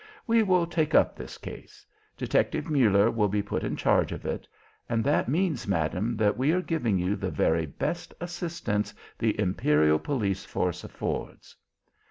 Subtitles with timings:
[0.25, 1.85] We will take up this case.
[2.17, 4.47] Detective Muller will be put in charge of it.
[4.89, 9.99] And that means, Madam, that we are giving you the very best assistance the Imperial
[9.99, 11.55] Police Force affords."